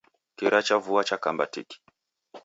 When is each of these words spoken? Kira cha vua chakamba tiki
Kira 0.37 0.59
cha 0.65 0.77
vua 0.77 1.03
chakamba 1.03 1.45
tiki 1.53 1.77